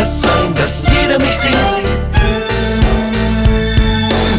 [0.00, 1.56] es sein, dass jeder mich sieht?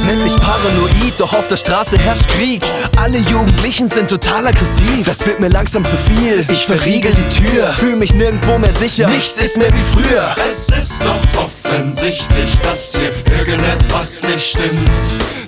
[0.07, 2.63] Nennt mich paranoid, doch auf der Straße herrscht Krieg.
[2.97, 5.05] Alle Jugendlichen sind total aggressiv.
[5.05, 6.45] Das wird mir langsam zu viel.
[6.51, 9.07] Ich verriegel die Tür, fühl mich nirgendwo mehr sicher.
[9.07, 10.35] Nichts ist mehr wie früher.
[10.49, 14.89] Es ist doch offensichtlich, dass hier irgendetwas nicht stimmt.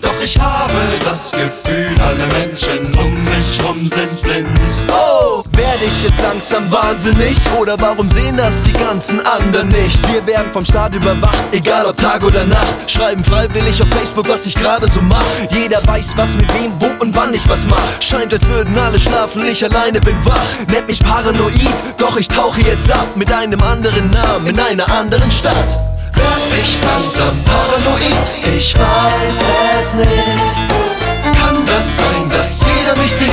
[0.01, 0.73] Doch ich habe
[1.03, 4.47] das Gefühl, alle Menschen um mich rum sind blind.
[4.89, 5.43] Oh,
[5.73, 7.37] werde ich jetzt langsam wahnsinnig?
[7.59, 9.99] Oder warum sehen das die ganzen anderen nicht?
[10.11, 12.89] Wir werden vom Staat überwacht, egal ob Tag oder Nacht.
[12.89, 15.23] Schreiben freiwillig auf Facebook, was ich gerade so mach.
[15.49, 17.81] Jeder weiß, was mit wem, wo und wann ich was mach.
[17.99, 20.37] Scheint, als würden alle schlafen, ich alleine bin wach.
[20.69, 25.31] Nennt mich paranoid, doch ich tauche jetzt ab mit einem anderen Namen in einer anderen
[25.31, 25.79] Stadt.
[26.13, 28.35] Werd ich langsam paranoid?
[28.55, 29.43] Ich weiß
[29.79, 30.73] es nicht.
[31.39, 33.32] Kann das sein, dass jeder mich sieht?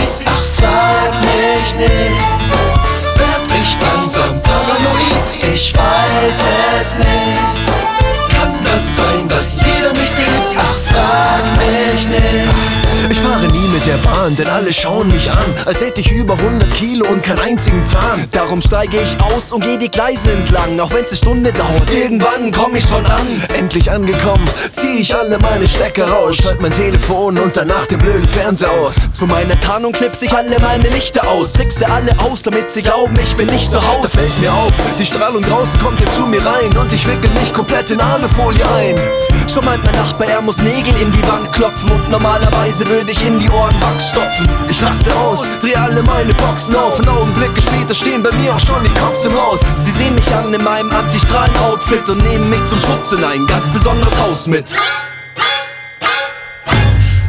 [6.81, 7.19] Weiß es
[13.81, 17.23] mit der Bahn, denn alle schauen mich an, als hätte ich über 100 Kilo und
[17.23, 18.28] keinen einzigen Zahn.
[18.33, 21.91] Darum steige ich aus und gehe die Gleise entlang, auch wenn's eine Stunde dauert.
[21.91, 23.27] Irgendwann komm ich schon an.
[23.56, 28.28] Endlich angekommen, zieh ich alle meine Stecker raus, schalt mein Telefon und danach den blöden
[28.28, 29.08] Fernseher aus.
[29.14, 33.14] Zu meiner Tarnung klipse ich alle meine Lichter aus, trickse alle aus, damit sie glauben,
[33.23, 34.01] ich bin nicht zu Hause.
[34.03, 37.31] Da fällt mir auf, die Strahlung draußen kommt jetzt zu mir rein und ich wickel
[37.31, 39.30] mich komplett in Alufolie ein.
[39.52, 43.26] Schon meint mein Nachbar, er muss Nägel in die Wand klopfen und normalerweise würde ich
[43.26, 44.48] in die Ohren Wachs stopfen.
[44.68, 48.60] Ich raste aus, dreh alle meine Boxen auf und Augenblicke später stehen bei mir auch
[48.60, 49.62] schon die Cops im Haus.
[49.74, 53.68] Sie sehen mich an in meinem Antistrahlen-Outfit und nehmen mich zum Schutz in ein ganz
[53.70, 54.72] besonderes Haus mit.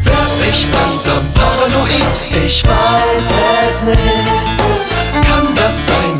[0.03, 2.25] Werd ich langsam paranoid?
[2.45, 3.33] Ich weiß
[3.65, 3.97] es nicht.
[5.27, 6.10] Kann das sein,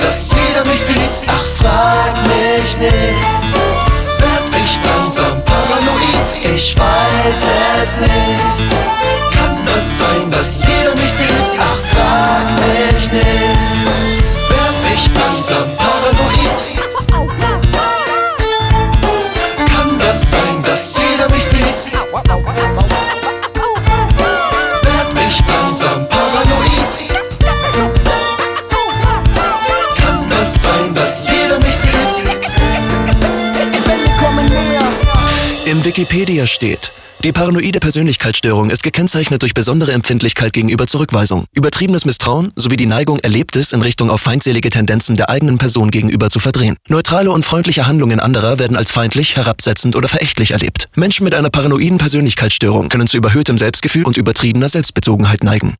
[6.64, 7.48] Ich weiß
[7.82, 8.72] es nicht.
[9.36, 11.58] Kann das sein, dass jeder mich sieht?
[11.60, 11.80] Ach,
[35.86, 36.92] Wikipedia steht,
[37.24, 43.20] die paranoide Persönlichkeitsstörung ist gekennzeichnet durch besondere Empfindlichkeit gegenüber Zurückweisung, übertriebenes Misstrauen sowie die Neigung,
[43.20, 46.78] Erlebtes in Richtung auf feindselige Tendenzen der eigenen Person gegenüber zu verdrehen.
[46.88, 50.88] Neutrale und freundliche Handlungen anderer werden als feindlich, herabsetzend oder verächtlich erlebt.
[50.96, 55.76] Menschen mit einer paranoiden Persönlichkeitsstörung können zu überhöhtem Selbstgefühl und übertriebener Selbstbezogenheit neigen.